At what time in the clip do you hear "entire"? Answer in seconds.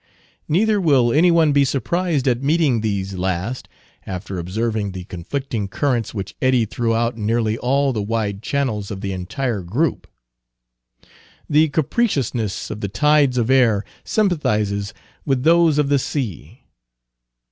9.13-9.61